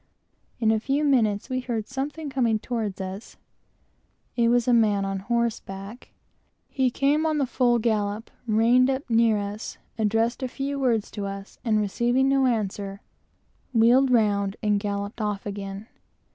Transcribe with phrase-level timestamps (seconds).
[0.59, 3.37] In a few minutes we heard something coming towards us.
[4.35, 6.09] It was a man on horseback.
[6.69, 11.11] He came up on the full gallop, reined up near us, addressed a few words
[11.11, 13.01] to us, and receiving no answer,
[13.73, 15.85] wheeled around and galloped off again.